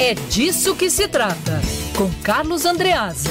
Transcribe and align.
É 0.00 0.14
disso 0.14 0.76
que 0.76 0.88
se 0.88 1.08
trata, 1.08 1.60
com 1.96 2.08
Carlos 2.22 2.64
Andreasa. 2.64 3.30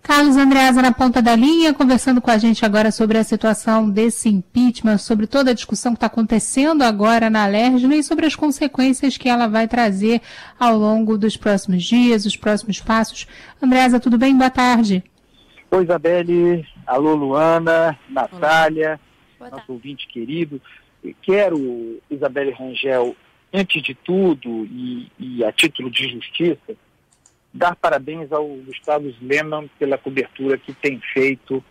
Carlos 0.00 0.36
Andreasa 0.36 0.80
na 0.80 0.92
ponta 0.92 1.20
da 1.20 1.34
linha, 1.34 1.74
conversando 1.74 2.20
com 2.20 2.30
a 2.30 2.38
gente 2.38 2.64
agora 2.64 2.92
sobre 2.92 3.18
a 3.18 3.24
situação 3.24 3.90
desse 3.90 4.28
impeachment, 4.28 4.98
sobre 4.98 5.26
toda 5.26 5.50
a 5.50 5.54
discussão 5.54 5.90
que 5.90 5.96
está 5.96 6.06
acontecendo 6.06 6.82
agora 6.82 7.28
na 7.28 7.42
Alerj 7.42 7.84
e 7.92 8.02
sobre 8.04 8.26
as 8.26 8.36
consequências 8.36 9.16
que 9.16 9.28
ela 9.28 9.48
vai 9.48 9.66
trazer 9.66 10.22
ao 10.56 10.78
longo 10.78 11.18
dos 11.18 11.36
próximos 11.36 11.82
dias, 11.82 12.24
os 12.24 12.36
próximos 12.36 12.80
passos. 12.80 13.26
Andreasa, 13.60 13.98
tudo 13.98 14.16
bem? 14.16 14.38
Boa 14.38 14.50
tarde. 14.50 15.02
Oi, 15.68 15.82
Isabelle. 15.82 16.64
Alô, 16.86 17.16
Luana, 17.16 17.98
Natália, 18.08 19.00
nosso 19.40 19.72
ouvinte 19.72 20.06
querido. 20.06 20.62
Quero, 21.22 22.00
Isabelle 22.08 22.52
Rangel, 22.52 23.16
antes 23.52 23.82
de 23.82 23.94
tudo 23.94 24.64
e, 24.66 25.10
e 25.18 25.44
a 25.44 25.52
título 25.52 25.90
de 25.90 26.08
justiça, 26.08 26.76
dar 27.52 27.74
parabéns 27.76 28.30
ao 28.32 28.46
Gustavo 28.46 29.12
Lehmann 29.20 29.68
pela 29.78 29.98
cobertura 29.98 30.56
que 30.56 30.72
tem 30.72 31.00
feito 31.12 31.62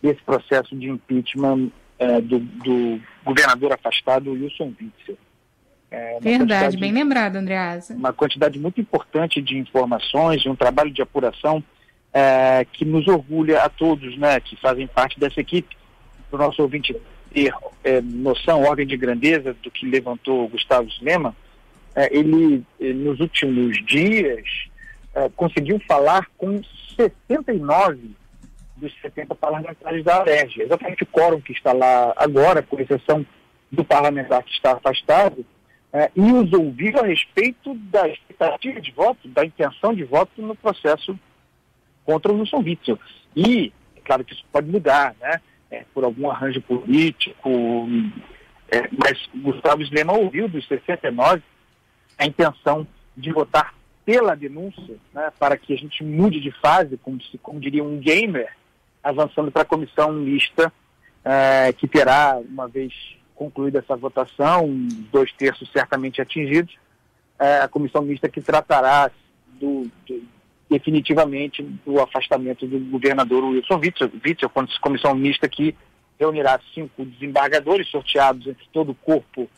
desse 0.00 0.22
processo 0.22 0.76
de 0.76 0.88
impeachment 0.88 1.70
é, 1.98 2.20
do, 2.20 2.38
do, 2.38 3.00
governador 3.24 3.72
afastado 3.72 4.32
Wilson 4.32 4.72
Witzel. 4.80 5.16
É 5.90 6.18
Verdade, 6.20 6.76
bem 6.78 6.90
lembrado, 6.90 7.36
Andreasa. 7.36 7.94
Uma 7.94 8.12
quantidade 8.12 8.58
muito 8.58 8.80
importante 8.80 9.42
de 9.42 9.58
informações, 9.58 10.46
um 10.46 10.56
trabalho 10.56 10.90
de 10.90 11.02
apuração 11.02 11.62
é, 12.12 12.66
que 12.72 12.84
nos 12.84 13.06
orgulha 13.06 13.62
a 13.62 13.68
todos 13.68 14.16
né, 14.16 14.40
que 14.40 14.56
fazem 14.56 14.86
parte 14.86 15.20
dessa 15.20 15.40
equipe. 15.40 15.76
Para 16.30 16.42
o 16.42 16.46
nosso 16.46 16.62
ouvinte 16.62 16.96
ter 17.32 17.52
é, 17.84 18.00
noção, 18.00 18.62
ordem 18.62 18.86
de 18.86 18.96
grandeza 18.96 19.54
do 19.62 19.70
que 19.70 19.86
levantou 19.86 20.48
Gustavo 20.48 20.88
Lema, 21.00 21.34
é, 21.94 22.16
ele, 22.16 22.62
ele, 22.80 23.04
nos 23.04 23.20
últimos 23.20 23.84
dias, 23.84 24.44
é, 25.14 25.28
conseguiu 25.36 25.80
falar 25.86 26.26
com 26.38 26.62
69 26.96 28.10
dos 28.76 28.92
70 29.00 29.34
parlamentares 29.34 30.04
da 30.04 30.20
AREG, 30.20 30.62
exatamente 30.62 31.02
o 31.02 31.06
quórum 31.06 31.40
que 31.40 31.52
está 31.52 31.72
lá 31.72 32.12
agora, 32.16 32.62
com 32.62 32.80
exceção 32.80 33.24
do 33.70 33.84
parlamentar 33.84 34.42
que 34.42 34.52
está 34.52 34.72
afastado, 34.72 35.44
é, 35.92 36.10
e 36.16 36.32
os 36.32 36.52
ouviu 36.52 36.98
a 36.98 37.06
respeito 37.06 37.74
da 37.74 38.08
expectativa 38.08 38.80
de 38.80 38.90
voto, 38.92 39.28
da 39.28 39.44
intenção 39.44 39.94
de 39.94 40.04
voto 40.04 40.40
no 40.40 40.56
processo 40.56 41.18
contra 42.04 42.32
o 42.32 42.38
Wilson 42.38 42.58
Witzel. 42.58 42.98
E, 43.36 43.72
é 43.96 44.00
claro 44.00 44.24
que 44.24 44.32
isso 44.32 44.44
pode 44.50 44.70
mudar, 44.70 45.14
né? 45.20 45.40
É, 45.72 45.84
por 45.94 46.04
algum 46.04 46.30
arranjo 46.30 46.60
político, 46.60 47.48
é, 48.70 48.90
mas 48.92 49.26
Gustavo 49.34 49.80
Slema 49.80 50.12
ouviu 50.12 50.46
dos 50.46 50.68
69 50.68 51.42
a 52.18 52.26
intenção 52.26 52.86
de 53.16 53.32
votar 53.32 53.74
pela 54.04 54.34
denúncia, 54.34 54.96
né, 55.14 55.32
para 55.38 55.56
que 55.56 55.72
a 55.72 55.76
gente 55.76 56.04
mude 56.04 56.40
de 56.40 56.50
fase, 56.60 56.98
como, 56.98 57.18
se, 57.22 57.38
como 57.38 57.58
diria 57.58 57.82
um 57.82 57.98
gamer, 57.98 58.54
avançando 59.02 59.50
para 59.50 59.62
a 59.62 59.64
comissão 59.64 60.12
mista, 60.12 60.70
é, 61.24 61.72
que 61.72 61.88
terá, 61.88 62.38
uma 62.38 62.68
vez 62.68 62.92
concluída 63.34 63.78
essa 63.78 63.96
votação, 63.96 64.68
dois 65.10 65.32
terços 65.32 65.70
certamente 65.72 66.20
atingidos, 66.20 66.76
é, 67.38 67.60
a 67.60 67.68
comissão 67.68 68.02
mista 68.02 68.28
que 68.28 68.42
tratará 68.42 69.10
do, 69.58 69.90
do, 70.06 70.22
definitivamente 70.72 71.62
do 71.62 72.00
afastamento 72.00 72.66
do 72.66 72.78
governador 72.90 73.44
Wilson 73.44 73.78
Witzel, 73.78 74.10
Witzel 74.24 74.50
comissão 74.80 75.14
mista 75.14 75.48
que 75.48 75.76
reunirá 76.18 76.58
cinco 76.74 77.04
desembargadores 77.04 77.88
sorteados 77.90 78.46
entre 78.46 78.66
todo 78.72 78.92
o 78.92 78.94
corpo 78.94 79.48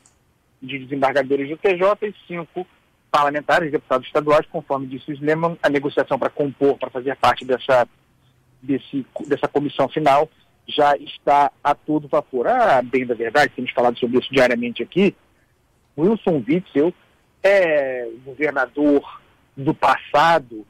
de 0.61 0.79
desembargadores 0.79 1.49
do 1.49 1.57
TJ 1.57 2.09
e 2.09 2.15
cinco 2.27 2.67
parlamentares, 3.11 3.71
deputados 3.71 4.07
estaduais, 4.07 4.47
conforme 4.51 4.87
disse 4.87 5.11
o 5.11 5.15
Sleman, 5.15 5.57
a 5.63 5.69
negociação 5.69 6.19
para 6.19 6.31
compor, 6.31 6.77
para 6.79 6.91
fazer 6.91 7.15
parte 7.17 7.45
dessa, 7.45 7.87
desse, 8.61 9.07
dessa 9.27 9.47
comissão 9.47 9.89
final 9.89 10.29
já 10.67 10.97
está 10.97 11.53
a 11.63 11.75
todo 11.75 12.09
vapor. 12.09 12.49
Ah, 12.49 12.83
bem 12.83 13.07
da 13.07 13.15
verdade, 13.15 13.53
temos 13.55 13.71
falado 13.71 13.99
sobre 13.99 14.19
isso 14.19 14.29
diariamente 14.33 14.83
aqui, 14.83 15.15
Wilson 15.97 16.43
Witzel 16.49 16.93
é 17.43 18.09
governador 18.25 19.21
do 19.57 19.75
passado, 19.75 20.67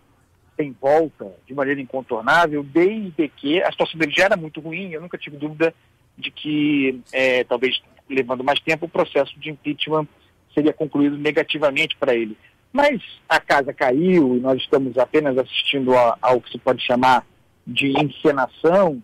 sem 0.57 0.75
volta, 0.81 1.33
de 1.47 1.55
maneira 1.55 1.81
incontornável, 1.81 2.63
desde 2.63 3.29
que 3.29 3.63
a 3.63 3.71
situação 3.71 3.99
dele 3.99 4.13
já 4.15 4.25
era 4.25 4.37
muito 4.37 4.61
ruim, 4.61 4.91
eu 4.91 5.01
nunca 5.01 5.19
tive 5.19 5.37
dúvida 5.37 5.75
de 6.17 6.31
que, 6.31 7.01
é, 7.13 7.45
talvez 7.45 7.81
levando 8.09 8.45
mais 8.45 8.61
tempo, 8.61 8.87
o 8.87 8.89
processo 8.89 9.39
de 9.39 9.51
impeachment 9.51 10.07
seria 10.55 10.73
concluído 10.73 11.17
negativamente 11.17 11.97
para 11.97 12.15
ele. 12.15 12.37
Mas 12.73 13.01
a 13.29 13.41
casa 13.41 13.73
caiu 13.73 14.37
e 14.37 14.41
nós 14.41 14.61
estamos 14.61 14.99
apenas 14.99 15.37
assistindo 15.39 15.93
ao 16.21 16.41
que 16.41 16.51
se 16.51 16.59
pode 16.59 16.85
chamar 16.85 17.25
de 17.67 17.93
encenação 17.99 19.03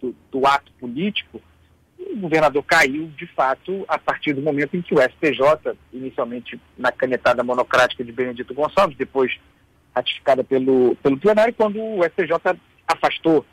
do, 0.00 0.14
do 0.30 0.46
ato 0.46 0.70
político. 0.72 1.40
O 1.98 2.16
governador 2.16 2.62
caiu, 2.64 3.10
de 3.16 3.26
fato, 3.26 3.84
a 3.88 3.98
partir 3.98 4.32
do 4.32 4.42
momento 4.42 4.76
em 4.76 4.82
que 4.82 4.94
o 4.94 5.00
STJ, 5.00 5.76
inicialmente 5.92 6.60
na 6.76 6.92
canetada 6.92 7.42
monocrática 7.42 8.04
de 8.04 8.12
Benedito 8.12 8.54
Gonçalves, 8.54 8.96
depois 8.96 9.38
ratificada 9.98 10.42
pelo, 10.42 10.96
pelo 10.96 11.18
plenário, 11.18 11.54
quando 11.54 11.80
o 11.80 12.02
STJ 12.04 12.58
afastou 12.86 13.44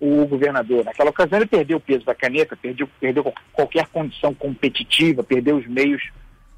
o 0.00 0.26
governador. 0.26 0.84
Naquela 0.84 1.10
ocasião 1.10 1.38
ele 1.38 1.46
perdeu 1.46 1.76
o 1.76 1.80
peso 1.80 2.04
da 2.04 2.14
caneta, 2.14 2.56
perdeu, 2.56 2.88
perdeu 2.98 3.32
qualquer 3.52 3.86
condição 3.86 4.34
competitiva, 4.34 5.22
perdeu 5.22 5.56
os 5.56 5.66
meios 5.66 6.02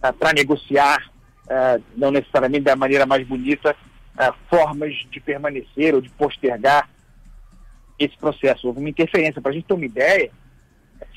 uh, 0.02 0.12
para 0.14 0.32
negociar, 0.32 1.12
uh, 1.44 1.82
não 1.94 2.10
necessariamente 2.10 2.64
da 2.64 2.74
maneira 2.74 3.04
mais 3.04 3.26
bonita, 3.26 3.76
uh, 4.14 4.34
formas 4.48 4.94
de 5.10 5.20
permanecer 5.20 5.94
ou 5.94 6.00
de 6.00 6.08
postergar 6.10 6.88
esse 7.98 8.16
processo. 8.16 8.66
Houve 8.66 8.80
uma 8.80 8.88
interferência. 8.88 9.42
Para 9.42 9.50
a 9.50 9.54
gente 9.54 9.66
ter 9.66 9.74
uma 9.74 9.84
ideia, 9.84 10.30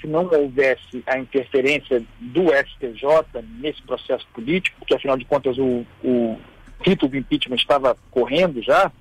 se 0.02 0.06
não 0.06 0.30
houvesse 0.30 1.02
a 1.08 1.18
interferência 1.18 2.04
do 2.20 2.48
STJ 2.50 3.42
nesse 3.60 3.82
processo 3.84 4.28
político, 4.34 4.78
porque 4.80 4.94
afinal 4.94 5.18
de 5.18 5.24
contas 5.24 5.58
o, 5.58 5.86
o 6.04 6.38
título 6.88 7.12
do 7.12 7.18
impeachment 7.18 7.58
estava 7.58 7.98
correndo 8.10 8.62
já, 8.62 8.92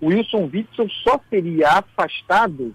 o 0.00 0.08
Wilson 0.08 0.50
Witzel 0.52 0.88
só 1.04 1.20
seria 1.30 1.68
afastado 1.70 2.74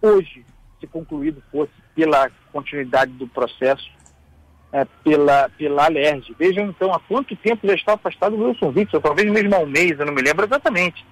hoje, 0.00 0.44
se 0.80 0.86
concluído 0.86 1.42
fosse 1.50 1.72
pela 1.94 2.30
continuidade 2.50 3.12
do 3.12 3.28
processo 3.28 3.90
é, 4.72 4.84
pela, 5.04 5.50
pela 5.50 5.84
Alerj. 5.84 6.34
Vejam 6.38 6.66
então 6.66 6.92
há 6.92 6.98
quanto 7.00 7.36
tempo 7.36 7.66
já 7.66 7.74
está 7.74 7.92
afastado 7.94 8.34
o 8.34 8.48
Wilson 8.48 8.72
Witzel, 8.74 9.00
talvez 9.00 9.30
mesmo 9.30 9.54
há 9.54 9.58
um 9.58 9.66
mês, 9.66 9.98
eu 9.98 10.06
não 10.06 10.14
me 10.14 10.22
lembro 10.22 10.46
exatamente, 10.46 11.04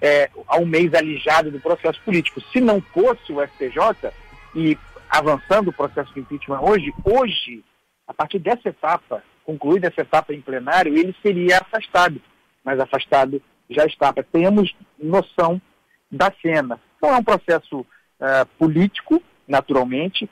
é, 0.00 0.30
há 0.48 0.58
um 0.58 0.66
mês 0.66 0.92
alijado 0.94 1.50
do 1.50 1.60
processo 1.60 2.00
político. 2.04 2.40
Se 2.52 2.60
não 2.60 2.80
fosse 2.80 3.32
o 3.32 3.46
STJ 3.46 4.10
e 4.54 4.78
avançando 5.08 5.68
o 5.68 5.72
processo 5.72 6.12
de 6.14 6.20
impeachment 6.20 6.60
hoje, 6.60 6.92
hoje, 7.04 7.62
a 8.08 8.14
partir 8.14 8.38
dessa 8.38 8.68
etapa, 8.68 9.22
concluída 9.44 9.88
essa 9.88 10.00
etapa 10.00 10.34
em 10.34 10.40
plenário, 10.40 10.96
ele 10.96 11.14
seria 11.22 11.58
afastado, 11.58 12.20
mas 12.66 12.80
afastado 12.80 13.40
já 13.70 13.86
está. 13.86 14.12
Temos 14.12 14.74
noção 14.98 15.62
da 16.10 16.32
cena. 16.42 16.80
Então 16.96 17.14
é 17.14 17.16
um 17.16 17.22
processo 17.22 17.80
uh, 17.80 18.46
político, 18.58 19.22
naturalmente. 19.46 20.28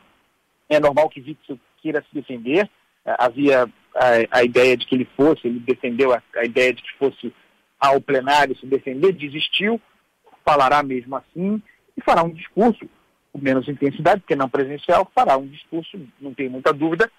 É 0.69 0.81
normal 0.81 1.09
que 1.09 1.21
Witzel 1.21 1.59
queira 1.81 2.03
se 2.03 2.13
defender. 2.13 2.69
Uh, 3.07 3.15
havia 3.19 3.71
a, 3.95 4.39
a, 4.39 4.45
ideia 4.45 4.77
de 4.77 4.85
que 4.85 4.97
ele 4.97 5.09
fosse, 5.17 5.47
ele 5.47 5.61
defendeu 5.61 6.13
a, 6.13 6.21
a, 6.37 6.45
ideia 6.45 6.73
de 6.75 6.83
que 6.83 6.99
fosse 6.99 7.33
ao 7.79 8.01
plenário 8.01 8.57
se 8.57 8.67
defender, 8.67 9.13
desistiu, 9.13 9.81
falará 10.45 10.83
mesmo 10.83 11.15
assim 11.15 11.63
e 11.97 12.03
fará 12.03 12.25
um 12.25 12.31
discurso 12.31 12.89
com 13.33 13.39
menos 13.39 13.69
intensidade, 13.69 14.23
porque 14.23 14.35
não 14.35 14.49
presencial, 14.49 15.11
fará 15.15 15.37
um 15.37 15.47
discurso, 15.47 16.01
não 16.21 16.33
tem 16.33 16.49
muita 16.49 16.73
dúvida, 16.73 17.11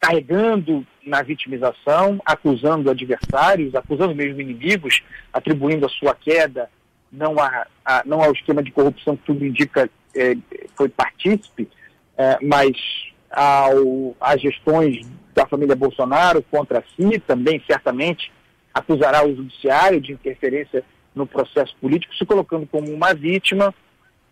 carregando 0.00 0.86
na 1.04 1.22
vitimização, 1.22 2.20
acusando 2.24 2.90
adversários, 2.90 3.74
acusando 3.74 4.14
mesmo 4.14 4.40
inimigos, 4.40 5.02
atribuindo 5.32 5.84
a 5.84 5.90
sua 5.90 6.14
queda 6.14 6.70
não, 7.12 7.38
a, 7.38 7.66
a 7.84 8.02
não 8.06 8.22
ao 8.22 8.32
esquema 8.32 8.62
de 8.62 8.70
corrupção 8.70 9.16
que 9.16 9.24
tudo 9.24 9.44
indica 9.44 9.90
é, 10.16 10.36
foi 10.76 10.88
partícipe, 10.88 11.68
é, 12.16 12.38
mas 12.42 12.72
ao, 13.30 14.16
às 14.20 14.40
gestões 14.40 15.06
da 15.34 15.46
família 15.46 15.76
Bolsonaro 15.76 16.42
contra 16.50 16.84
si, 16.96 17.18
também 17.20 17.62
certamente 17.66 18.32
acusará 18.72 19.24
o 19.26 19.34
judiciário 19.34 20.00
de 20.00 20.12
interferência 20.12 20.84
no 21.14 21.26
processo 21.26 21.74
político, 21.80 22.14
se 22.14 22.24
colocando 22.24 22.66
como 22.66 22.90
uma 22.90 23.12
vítima 23.12 23.74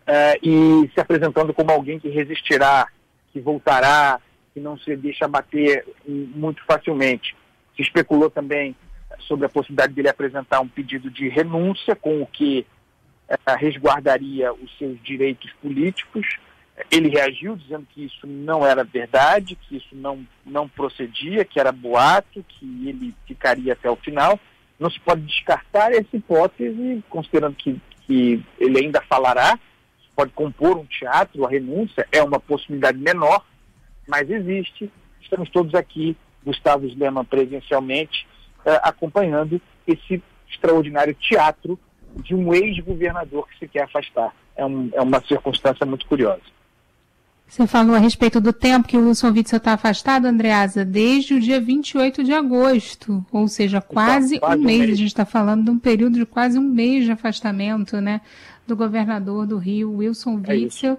é, 0.07 0.39
e 0.41 0.89
se 0.93 0.99
apresentando 0.99 1.53
como 1.53 1.71
alguém 1.71 1.99
que 1.99 2.09
resistirá, 2.09 2.87
que 3.31 3.39
voltará, 3.39 4.19
que 4.53 4.59
não 4.59 4.77
se 4.77 4.95
deixa 4.95 5.27
bater 5.27 5.85
muito 6.07 6.63
facilmente. 6.65 7.35
Se 7.75 7.81
especulou 7.81 8.29
também 8.29 8.75
sobre 9.21 9.45
a 9.45 9.49
possibilidade 9.49 9.93
dele 9.93 10.09
apresentar 10.09 10.59
um 10.59 10.67
pedido 10.67 11.09
de 11.09 11.27
renúncia, 11.29 11.95
com 11.95 12.21
o 12.21 12.27
que 12.27 12.65
é, 13.27 13.37
resguardaria 13.55 14.53
os 14.53 14.77
seus 14.77 15.01
direitos 15.03 15.51
políticos, 15.61 16.25
Ele 16.89 17.09
reagiu 17.09 17.55
dizendo 17.55 17.85
que 17.93 18.05
isso 18.05 18.25
não 18.25 18.65
era 18.65 18.83
verdade, 18.83 19.55
que 19.55 19.77
isso 19.77 19.93
não, 19.95 20.25
não 20.45 20.67
procedia, 20.67 21.43
que 21.43 21.59
era 21.59 21.71
boato, 21.71 22.43
que 22.47 22.65
ele 22.87 23.13
ficaria 23.27 23.73
até 23.73 23.89
o 23.89 23.97
final. 23.97 24.39
Não 24.79 24.89
se 24.89 24.99
pode 24.99 25.21
descartar 25.23 25.91
essa 25.91 26.15
hipótese, 26.15 27.03
considerando 27.09 27.55
que, 27.55 27.79
que 28.05 28.41
ele 28.57 28.79
ainda 28.79 29.01
falará, 29.01 29.59
pode 30.15 30.31
compor 30.31 30.77
um 30.77 30.85
teatro, 30.85 31.45
a 31.45 31.49
renúncia 31.49 32.07
é 32.11 32.23
uma 32.23 32.39
possibilidade 32.39 32.97
menor, 32.97 33.45
mas 34.09 34.29
existe. 34.29 34.91
Estamos 35.21 35.49
todos 35.49 35.75
aqui, 35.75 36.17
Gustavo 36.43 36.87
Lema 36.97 37.23
presencialmente, 37.23 38.27
uh, 38.65 38.79
acompanhando 38.81 39.61
esse 39.87 40.21
extraordinário 40.49 41.13
teatro 41.13 41.79
de 42.15 42.33
um 42.33 42.53
ex-governador 42.53 43.47
que 43.47 43.59
se 43.59 43.67
quer 43.67 43.83
afastar. 43.83 44.33
É, 44.55 44.65
um, 44.65 44.89
é 44.93 45.01
uma 45.01 45.21
circunstância 45.21 45.85
muito 45.85 46.05
curiosa. 46.07 46.41
Você 47.47 47.65
falou 47.65 47.95
a 47.95 47.99
respeito 47.99 48.39
do 48.39 48.53
tempo 48.53 48.87
que 48.87 48.97
o 48.97 49.07
Wilson 49.07 49.31
Witzel 49.31 49.57
está 49.57 49.73
afastado, 49.73 50.25
Andreasa, 50.25 50.85
desde 50.85 51.33
o 51.33 51.39
dia 51.39 51.59
28 51.59 52.23
de 52.23 52.31
agosto, 52.31 53.25
ou 53.31 53.47
seja, 53.47 53.81
quase, 53.81 54.35
então, 54.35 54.49
quase 54.49 54.61
um, 54.61 54.65
mês. 54.65 54.77
um, 54.77 54.81
mês. 54.85 54.93
A 54.93 54.97
gente 54.97 55.07
está 55.07 55.25
falando 55.25 55.63
de 55.65 55.71
um 55.71 55.79
período 55.79 56.19
de 56.19 56.25
quase 56.27 56.59
um 56.59 56.63
mês 56.63 57.05
de 57.05 57.11
afastamento, 57.11 57.99
né, 57.99 58.21
do 58.67 58.75
governador 58.75 59.47
do 59.47 59.57
Rio, 59.57 59.95
Wilson 59.95 60.41
é 60.45 60.53
Witzel. 60.53 60.93
É 60.93 60.97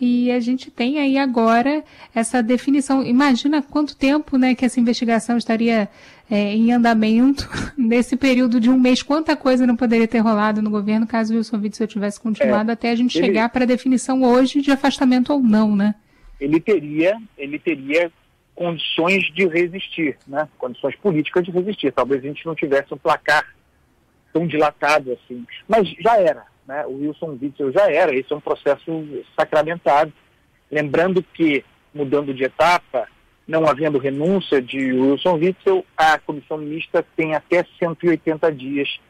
e 0.00 0.30
a 0.30 0.40
gente 0.40 0.70
tem 0.70 0.98
aí 0.98 1.18
agora 1.18 1.84
essa 2.14 2.42
definição. 2.42 3.04
Imagina 3.04 3.62
quanto 3.62 3.96
tempo 3.96 4.38
né, 4.38 4.54
que 4.54 4.64
essa 4.64 4.80
investigação 4.80 5.36
estaria 5.36 5.88
é, 6.30 6.54
em 6.54 6.72
andamento 6.72 7.48
nesse 7.76 8.16
período 8.16 8.58
de 8.58 8.70
um 8.70 8.78
mês. 8.78 9.02
Quanta 9.02 9.36
coisa 9.36 9.66
não 9.66 9.76
poderia 9.76 10.08
ter 10.08 10.18
rolado 10.18 10.62
no 10.62 10.70
governo 10.70 11.06
caso 11.06 11.34
o 11.34 11.36
Wilson 11.36 11.58
Witzel 11.58 11.86
tivesse 11.86 12.20
continuado 12.20 12.70
é, 12.70 12.72
até 12.72 12.90
a 12.90 12.94
gente 12.94 13.18
ele, 13.18 13.26
chegar 13.26 13.48
para 13.50 13.64
a 13.64 13.66
definição 13.66 14.22
hoje 14.22 14.62
de 14.62 14.70
afastamento 14.70 15.32
ou 15.32 15.40
não, 15.40 15.76
né? 15.76 15.94
Ele 16.40 16.58
teria, 16.58 17.18
ele 17.36 17.58
teria 17.58 18.10
condições 18.54 19.24
de 19.34 19.46
resistir, 19.46 20.16
né? 20.26 20.48
Condições 20.56 20.96
políticas 20.96 21.44
de 21.44 21.50
resistir. 21.50 21.92
Talvez 21.92 22.24
a 22.24 22.26
gente 22.26 22.46
não 22.46 22.54
tivesse 22.54 22.94
um 22.94 22.96
placar 22.98 23.44
tão 24.32 24.46
dilatado 24.46 25.12
assim. 25.12 25.44
Mas 25.68 25.88
já 26.00 26.18
era 26.18 26.50
né, 26.70 26.86
o 26.86 27.00
Wilson 27.00 27.36
Witzel 27.42 27.72
já 27.72 27.90
era, 27.90 28.14
esse 28.14 28.32
é 28.32 28.36
um 28.36 28.40
processo 28.40 29.24
sacramentado. 29.36 30.12
Lembrando 30.70 31.20
que, 31.20 31.64
mudando 31.92 32.32
de 32.32 32.44
etapa, 32.44 33.08
não 33.46 33.66
havendo 33.66 33.98
renúncia 33.98 34.62
de 34.62 34.92
Wilson 34.92 35.34
Witzel, 35.34 35.84
a 35.96 36.16
comissão 36.18 36.58
mista 36.58 37.04
tem 37.16 37.34
até 37.34 37.66
180 37.80 38.52
dias 38.52 39.00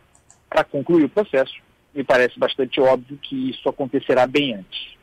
para 0.48 0.64
concluir 0.64 1.04
o 1.04 1.08
processo. 1.10 1.52
Me 1.94 2.02
parece 2.02 2.38
bastante 2.38 2.80
óbvio 2.80 3.18
que 3.18 3.50
isso 3.50 3.68
acontecerá 3.68 4.26
bem 4.26 4.54
antes. 4.54 4.99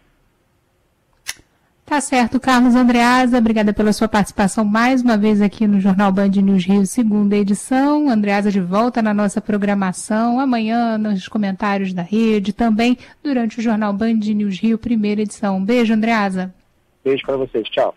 Tá 1.87 2.01
certo, 2.01 2.37
Carlos 2.37 2.75
Andreasa, 2.75 3.37
obrigada 3.37 3.71
pela 3.71 3.93
sua 3.93 4.09
participação 4.09 4.65
mais 4.65 5.01
uma 5.01 5.17
vez 5.17 5.41
aqui 5.41 5.65
no 5.65 5.79
Jornal 5.79 6.11
Band 6.11 6.27
News 6.27 6.65
Rio, 6.65 6.85
segunda 6.85 7.37
edição. 7.37 8.09
Andreasa 8.09 8.51
de 8.51 8.59
volta 8.59 9.01
na 9.01 9.13
nossa 9.13 9.39
programação, 9.39 10.37
amanhã 10.37 10.97
nos 10.97 11.29
comentários 11.29 11.93
da 11.93 12.01
rede, 12.01 12.51
também 12.51 12.97
durante 13.23 13.59
o 13.59 13.61
Jornal 13.61 13.93
Band 13.93 14.15
News 14.15 14.59
Rio, 14.59 14.77
primeira 14.77 15.21
edição. 15.21 15.63
beijo, 15.63 15.93
Andreasa. 15.93 16.53
Beijo 17.05 17.25
para 17.25 17.37
vocês, 17.37 17.65
tchau. 17.69 17.95